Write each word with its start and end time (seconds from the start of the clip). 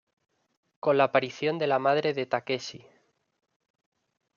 Con 0.79 0.97
la 0.97 1.03
aparición 1.03 1.59
de 1.59 1.67
la 1.67 1.77
madre 1.77 2.15
de 2.15 2.25
Takeshi. 2.25 2.83